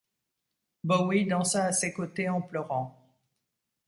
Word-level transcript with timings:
Bowie 0.83 1.25
dansa 1.27 1.65
à 1.65 1.71
ses 1.73 1.93
côtés 1.93 2.27
en 2.27 2.41
pleurant. 2.41 3.07